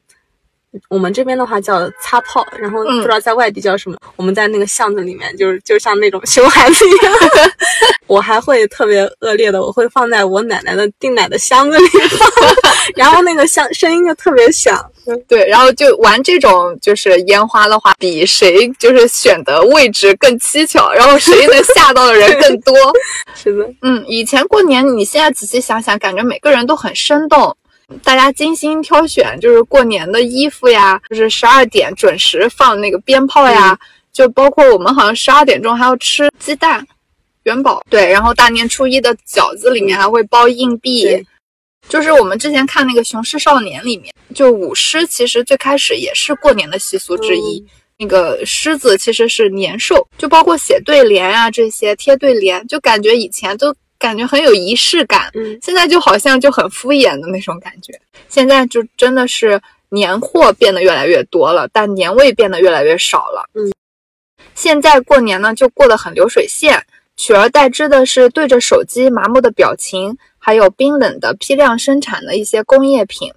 [0.90, 3.98] 我们这边的话叫擦炮，然后不知道在外地叫什么。
[4.16, 7.14] 我们在那个巷子里面，就是就像那种熊孩子一样。
[8.08, 12.56] 我还会特别恶劣的，我会放在我奶奶的订奶的箱子里放，
[12.96, 14.80] 然后那个箱声音就特别响。
[15.28, 22.76] 对，然后就玩这种就是烟花的话，比谁就是选的位置更蹊跷，然后谁能吓到的人更多。
[23.36, 27.56] 是的，嗯，以前过年，你现在仔细想想，感觉每个人都很生动。
[28.04, 33.78] 大家精心挑选，就是过年的衣服呀，就是十二点准时放那个鞭炮呀，
[34.12, 36.86] 就包括我们好像十二点钟还要吃鸡蛋、
[37.43, 41.24] 元宝，对，然后大年初一的饺子里面还会包硬币，
[41.88, 47.63] 就是我们之前看那个《雄狮少年》里面，就舞狮其实最开始也是过年的习俗之一，
[48.00, 53.76] 那个狮子其实是年兽，就包括写对联啊这些贴对联，就感觉以前都。
[53.97, 57.99] 感觉很有仪式感，嗯，现在就好像就很敷衍的那种感觉。
[58.27, 63.49] 现在就真的是年货变得越来越多了，但年味变得越来越少了。
[63.53, 63.71] 嗯，
[64.53, 73.31] 现在过年呢就过得很流水线，取而代之的是对着手机麻木的表情，还有冰冷的批量生产的一些工业品。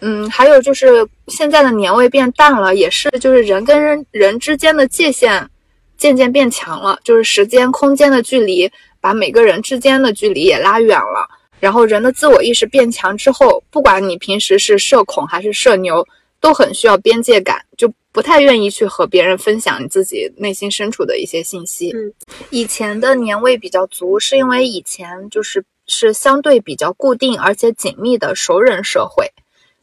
[0.00, 5.50] 嗯，还有就是现在的年味变淡了，也是就是人跟人人之间的界限
[5.96, 8.70] 渐渐变强了，就是时间空间的距离。
[9.00, 11.28] 把每个人之间的距离也拉远了，
[11.60, 16.06] 然后人的自我意识变强之后，不管你平时是社恐还是社牛，
[16.40, 21.90] 都很需要边界感，就不太愿意去和别人分享你自己内心深处的一些信息。
[21.92, 22.12] 嗯，
[22.50, 29.32] 以前的年味比较足，是因为以前就是是相对比较固定而且紧密的熟人社会，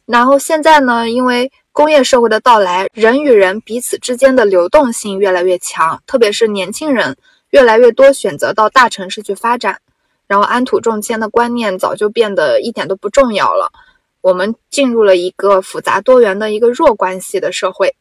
[0.06, 7.18] 然后现在呢，因为工业社会的到来，人与人彼此之间的流动性越来越强，特别是年轻人。
[7.56, 9.80] 越来越多选择到大城市去发展，
[10.28, 13.72] 然后安土重迁的观念早就变得一点都不重要了。
[14.20, 17.96] 我们进入了一个复杂多元的一个弱关系的社会。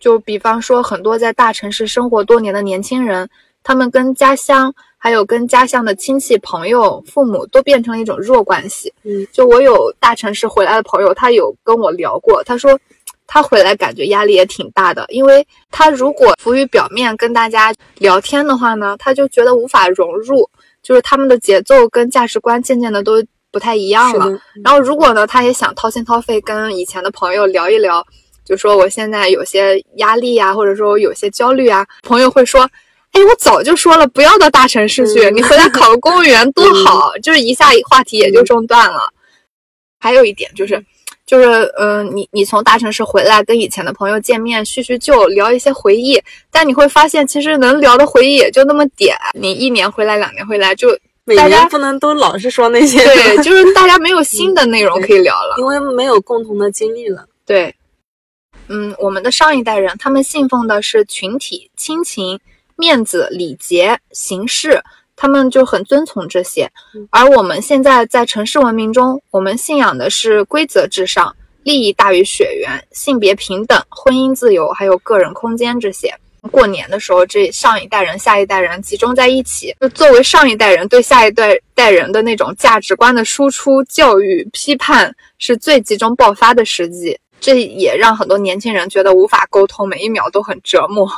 [0.00, 3.28] 就比方说，很多在大城市生活多年的年轻人，
[3.62, 8.90] 他们跟家乡还有跟家乡的亲戚、朋友、父母都变成了一种弱关系。
[9.02, 12.80] 嗯，就我有大城市回来的朋友，他有跟我聊过，他说。
[13.26, 20.48] 他回来感觉压力也挺大的，因为他如果浮于表面跟大家聊天的话呢，他就觉得无法融入，
[20.82, 24.26] 就是他们的节奏跟价值观渐渐的都不太一样了。
[24.62, 28.06] 然后如果呢，他也想掏心掏肺跟以前的朋友聊一聊，
[28.44, 32.62] 就说我现在有些压力呀，或者说我有些焦虑啊，朋友会说，
[33.10, 39.12] 哎，我早就说了不要到大城市去，你回来考个公务员多好，就是一下话题也就中断了。
[39.98, 40.80] 还有一点就是。
[41.26, 49.16] 就是，嗯，你你从大城市回来，跟以前的朋友见面叙叙旧，聊一些回忆，但你会发现，其实能聊的回忆也就那么点。
[49.34, 50.96] 你一年回来，两年回来，就
[51.36, 53.02] 大家不能都老是说那些。
[53.04, 57.26] 对，就是大家没有新的内容可以聊了，因为没有共同的经历了。
[57.44, 57.74] 对，
[58.68, 62.38] 嗯，我们的上一代人，他们信奉的是群体、亲情、
[62.76, 64.80] 面子、礼节、形式。
[65.16, 66.70] 他们就很遵从这些，
[67.10, 76.14] 而我们现在在城市文明中，我们信仰的是规则至上，利益大于血缘，性别平等，婚姻自由，还有个人空间这些。
[76.52, 87.18] 过年的时候，这上一代人、下一代人集中在一起，就作为上一代人对下一代代人的那种价值观的输出、教育、批判，是最集中爆发的时机。
[87.40, 91.10] 这也让很多年轻人觉得无法沟通，每一秒都很折磨。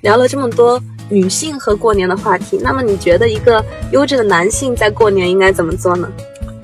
[0.00, 6.08] 聊了这么多女性和过年的话题，那么你觉得一个优质的男性在过年应该怎么做呢？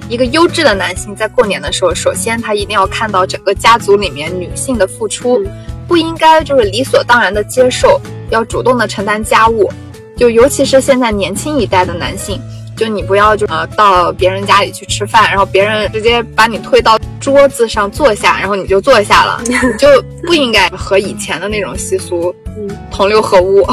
[0.08, 5.42] 一个优质的男性在过年的时候，首先他一定要看到整个家族里面女性的付出，
[5.88, 9.70] 不应该就是理所当然的接受，要主动的承担家务。
[10.16, 12.40] 就尤其是现在年轻一代的男性，
[12.76, 19.40] 就你不要就呃到别人家里去吃饭，然后别人直接把你推到桌子上坐下，然后你就坐下了，
[19.78, 19.88] 就
[20.26, 23.66] 不应该和以前的那种习俗嗯同流合污。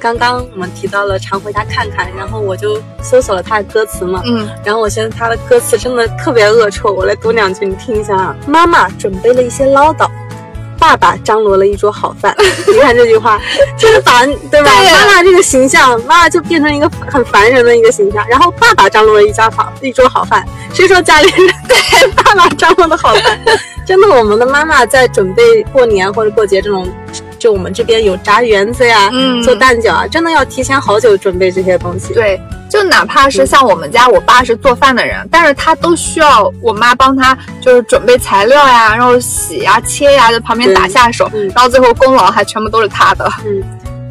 [0.00, 8.34] 刚刚我们提到了常回家看看，然后我就搜索了他的歌词嘛，嗯，然后我觉得他的歌词真的特别恶臭，我来读两句你听一下啊。
[8.46, 10.08] 妈妈准备了一些唠叨，
[10.80, 12.34] 爸爸张罗了一桌好饭。
[12.66, 13.38] 你看这句话，
[13.78, 14.70] 就是把对吧？
[14.82, 18.26] 妈妈这个形象，妈妈就变成一个很烦人的一个形象。
[18.28, 23.38] 然后爸爸张罗了一家好一桌好饭，谁说家里人对爸爸张罗的好饭？
[23.86, 26.88] 真的，我们的妈妈在准备过年或者过节这种。
[27.38, 32.12] 就我们这边有炸圆子呀，嗯，做蛋饺啊，真的要提前好久准备这些东西。
[32.12, 32.38] 对，
[32.70, 43.30] 就哪怕是像我们家，我爸是做饭的人，但是他都需要我妈帮他，就是准备材料呀，然后洗呀、切呀，在旁边打下手，然后最后功劳还全部都是他的。
[43.44, 43.62] 嗯，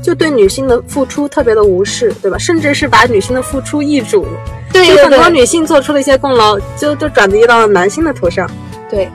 [0.04, 2.38] 就对女性的付出特别的无视，对吧？
[2.38, 4.28] 甚至是把女性的付出易主。
[4.72, 8.50] 对，有很多女性做出了一些功劳，就就转移到了男性的头上。
[8.90, 9.10] 对，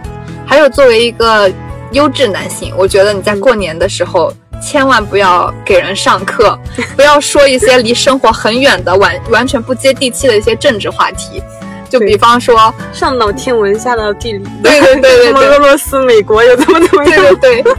[0.47, 1.53] 还有作为一个。
[1.93, 6.59] 优质男性，我觉得你在过年的时候千万不要给人上课，
[6.97, 11.43] 不要说一些离生活很远的、完完全不接地气的一些政治话题。
[11.89, 17.23] 就比方说，上到天文，下到地理，对对对对，什么俄罗斯、美国又怎么怎么样？
[17.41, 17.75] 对对对，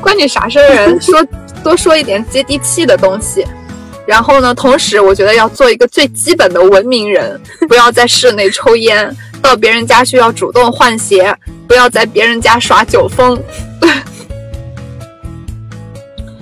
[0.00, 0.68] 关你啥事儿？
[0.68, 1.24] 人说
[1.62, 3.46] 多说一点接地气的东西。
[4.04, 11.34] 然后呢，同时我觉得要做一个最基本的文明人， 不要在室内抽烟，到别人家去要主动换鞋。
[11.68, 13.40] 不要在别人家耍酒疯。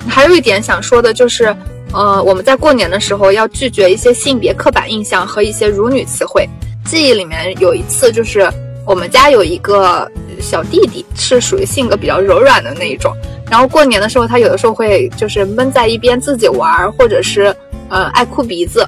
[0.09, 1.55] 还有一点想说的就是，
[1.93, 6.49] 呃，我们在过年的时候要拒绝一些性别刻板印象和一些辱女词汇。
[6.85, 8.51] 记忆里面有一次，就是
[8.87, 13.15] 我们家有一个小弟弟，是属于性格比较柔软的那一种。
[13.51, 17.55] 然后过年的时候，他有的时候会就是闷在一边自己玩，或者是
[17.89, 18.87] 呃爱哭鼻子。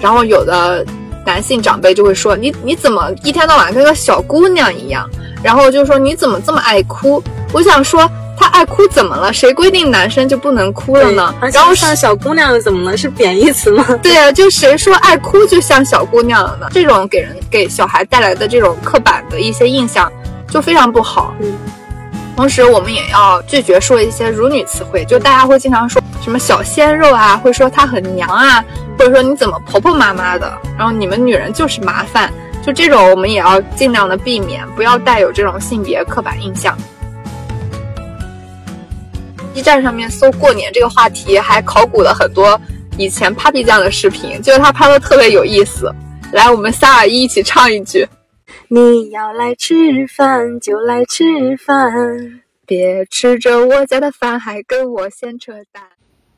[0.00, 0.84] 然后有的
[1.24, 5.08] 男性长辈就会说：“你你怎么一天到晚跟个小姑娘一样？”
[5.42, 7.22] 然后就说你怎么这么爱哭？
[7.52, 9.32] 我想说他爱哭怎么了？
[9.32, 11.34] 谁规定男生就不能哭了呢？
[11.52, 12.96] 然后像小姑娘怎么了？
[12.96, 13.84] 是贬义词吗？
[14.02, 16.68] 对呀，就谁说爱哭就像小姑娘了呢？
[16.72, 20.10] 这种给人给小孩带来的这种刻板的一些印象
[20.50, 21.34] 就非常不好。
[21.40, 21.56] 嗯，
[22.36, 28.64] 同时我们也要拒绝说一些辱女词汇，就大家会经常说什么小鲜肉啊，会说她很娘啊，
[28.98, 30.52] 或者说你怎么婆婆妈妈的？
[30.76, 32.32] 然后你们女人就是麻烦。
[32.64, 36.76] 就这种，我们也要尽量的避免，不要带有这种性别刻板印象。
[39.56, 42.60] B 站上面搜过年这个话题，还考古了很多
[42.98, 45.90] 以前 Papi 酱的视频，觉得他拍的特别有意思。
[46.30, 48.06] 来，我们仨，一起唱一句：
[48.68, 49.74] 你要来吃
[50.14, 51.24] 饭就来吃
[51.56, 51.88] 饭，
[52.66, 55.82] 别吃着我家的饭还跟我闲扯淡。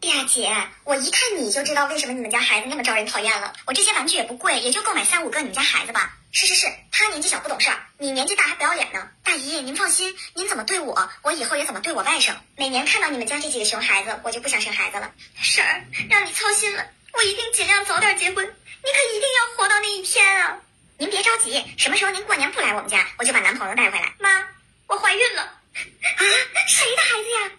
[0.01, 0.49] 哎呀，姐，
[0.85, 3.53] 我一看你就知道为什么你们家孩子那么招人讨厌了。
[3.67, 6.17] 我这些玩具也不贵，也就够买三五个你们家孩子吧。
[6.31, 9.09] 是是是，他年纪小不懂事儿，你年纪大还不要脸呢。
[9.25, 12.33] 大姨，您放心，您怎么对我，我以后也怎么对我外甥。
[12.57, 15.11] 每年看到你们家这几个熊孩子，我就不想生孩子了。
[15.41, 18.45] 婶儿，让你操心了，我一定尽量早点结婚。
[18.45, 20.59] 你可一定要活到那一天啊！
[20.97, 24.15] 您别着急，什么时候您过年不来我们家，我就把男朋友带回来。
[24.21, 24.47] 妈，
[24.87, 25.43] 我怀孕了。
[25.75, 26.23] 啊，
[26.69, 27.53] 谁的孩子呀？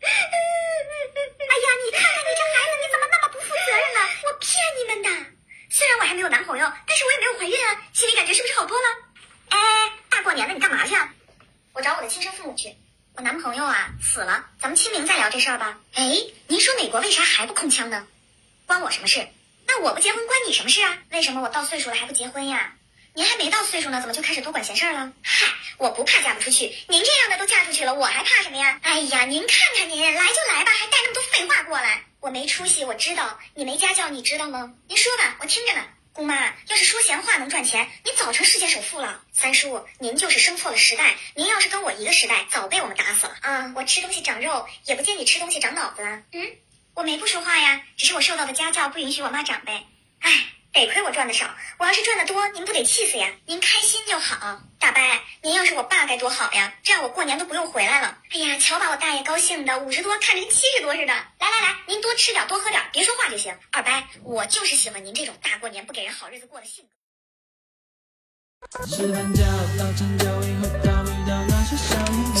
[1.50, 4.00] 哎呀，你看看你这孩子，你怎么那么不负责任呢？
[4.24, 5.08] 我骗你们的。
[5.70, 8.84] 虽然我还没有男朋友，但是我也没有怀孕啊，心里感觉是不是好多了？
[9.50, 9.58] 哎，
[10.08, 10.94] 大过年的你干嘛去？
[10.94, 11.12] 啊？
[11.72, 12.74] 我找我的亲生父母去。
[13.14, 15.78] 我男朋友啊死了，咱们清明再聊这事儿吧。
[15.94, 18.06] 哎，您说美国为啥还不控枪呢？
[18.66, 19.28] 关我什么事？
[19.66, 20.98] 那我不结婚关你什么事啊？
[21.10, 22.72] 为什么我到岁数了还不结婚呀？
[23.14, 25.12] 您还没到岁数呢，怎么就开始多管闲事儿了？
[25.22, 25.46] 嗨，
[25.78, 28.78] 我不怕嫁不出去，您这样的都嫁出去了，我还怕什么呀？
[28.82, 34.72] 哎呀，您看看您，来就来吧，还带那么多废话过来，我没出息，我知道，你没家教，你知道吗？
[34.88, 35.84] 您说吧，我听着呢。
[36.12, 39.22] 姑妈，要是说闲话能赚钱，您早成世界首富了。
[39.32, 43.36] 三叔，您就是生错了时代，您要是跟我一个时代，早被我们打死了。
[43.40, 46.02] 啊，我吃东西长肉，也不见你吃东西长脑子。
[46.32, 46.52] 嗯，
[46.94, 49.72] 我没不说话呀，只是我受到的家教不允许我骂长辈。
[50.20, 50.46] 哎。
[50.72, 53.32] 得亏我赚的少，我要是赚的多，您不得气死呀？
[53.46, 54.62] 您开心就好。
[54.78, 55.02] 大伯，
[55.42, 58.18] 您要是我爸该多好呀，这样我过年都不用回来了。
[58.30, 61.06] 哎呀，瞧把我大爷高兴的，五十多看着跟七十多似的。
[61.06, 63.58] 来来来，您多吃点，多喝点，别说话就行。
[63.72, 63.92] 二伯，
[64.22, 66.90] 我就是喜欢您这种大过年不给人好日子过的性格。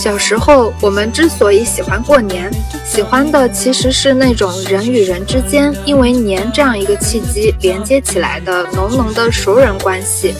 [0.00, 2.50] 小时候，我们之所以喜欢过年，
[2.86, 10.34] 喜欢的其实是那种人与人之间因为年这样一个契机连接起来的浓浓的熟人关系。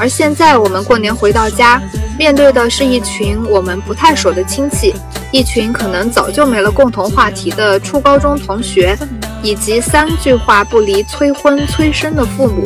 [0.00, 1.80] 而现在，我们过年回到家，
[2.18, 4.92] 面对的是一群我们不太熟的亲戚，
[5.30, 8.98] 一群可能早就没了共同话题的初高中同学，
[9.44, 12.64] 以及三句话不离催婚催生的父母。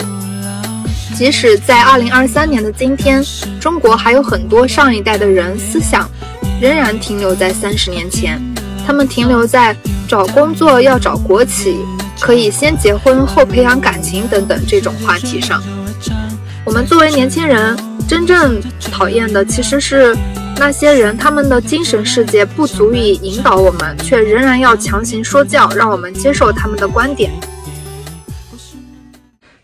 [1.14, 3.22] 即使在二零二三年的今天，
[3.61, 6.09] 中国还有很多上一代的人思想
[6.61, 8.40] 仍然停留在三十年前，
[8.86, 9.76] 他们停留在
[10.09, 11.76] 找工作要找国企，
[12.20, 15.62] 可以先结婚后培养感情等等这种话题上。
[16.64, 17.78] 我们作为年轻人，
[18.09, 20.16] 真正讨厌的其实是
[20.56, 27.32] 那些人，他们的精神世界不足以引导我们，却仍然要强行说教，让我们接受他们的观点。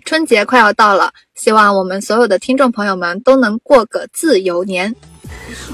[0.05, 4.95] 春节快要到了，希望我们所有的听众朋友们都能过个自由年。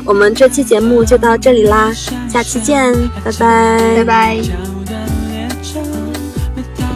[0.04, 1.92] 我们这期节目就到这里啦，
[2.28, 2.92] 下期见，
[3.24, 4.38] 拜拜，拜拜。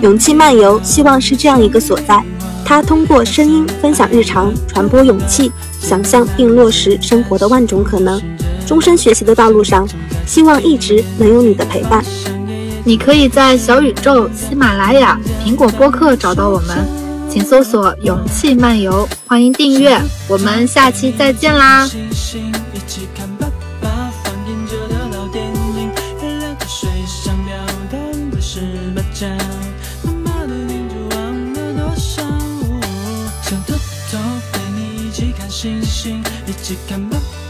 [0.03, 2.23] 勇气漫游，希望是这样一个所在，
[2.65, 5.51] 它通过声音分享日常，传播勇气，
[5.81, 8.21] 想象并落实生活的万种可能。
[8.67, 9.87] 终身学习的道路上，
[10.27, 12.03] 希望一直能有你的陪伴。
[12.83, 17.04] 你可以在小宇宙、喜马拉雅、苹果播客找到我们。
[17.35, 21.85] 请搜索“勇气漫游”，欢迎订阅，我们下期再见啦！
[21.85, 23.49] 星星，一起看爸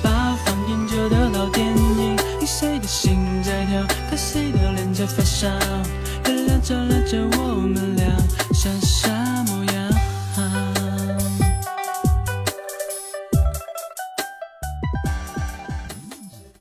[0.02, 5.48] 爸放映着的老电影，听谁的心在跳，看谁的脸在发烧，
[6.26, 8.06] 月亮照亮着我们俩。